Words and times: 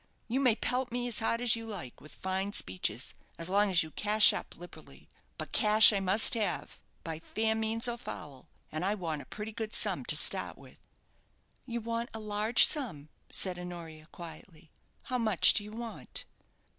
You 0.27 0.39
may 0.39 0.55
pelt 0.55 0.91
me 0.91 1.07
as 1.07 1.19
hard 1.19 1.41
as 1.41 1.55
you 1.55 1.63
like 1.67 2.01
with 2.01 2.15
fine 2.15 2.53
speeches, 2.53 3.13
as 3.37 3.49
long 3.51 3.69
as 3.69 3.83
you 3.83 3.91
cash 3.91 4.33
up 4.33 4.57
liberally; 4.57 5.09
but 5.37 5.51
cash 5.51 5.93
I 5.93 5.99
must 5.99 6.33
have, 6.33 6.79
by 7.03 7.19
fair 7.19 7.53
means 7.53 7.87
or 7.87 7.99
foul, 7.99 8.49
and 8.71 8.83
I 8.83 8.95
want 8.95 9.21
a 9.21 9.25
pretty 9.25 9.51
good 9.51 9.75
sum 9.75 10.03
to 10.05 10.15
start 10.17 10.57
with." 10.57 10.79
"You 11.67 11.81
want 11.81 12.09
a 12.15 12.19
large 12.19 12.65
sum," 12.65 13.09
said 13.31 13.59
Honoria, 13.59 14.07
quietly; 14.11 14.71
"how 15.03 15.19
much 15.19 15.53
do 15.53 15.63
you 15.63 15.69
want?" 15.71 16.25